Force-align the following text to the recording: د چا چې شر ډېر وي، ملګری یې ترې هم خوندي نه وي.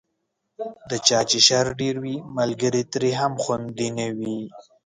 د 0.89 0.91
چا 1.07 1.19
چې 1.29 1.39
شر 1.47 1.65
ډېر 1.81 1.95
وي، 2.03 2.15
ملګری 2.37 2.81
یې 2.83 2.87
ترې 2.93 3.11
هم 3.19 3.33
خوندي 3.43 3.89
نه 3.97 4.07
وي. 4.17 4.39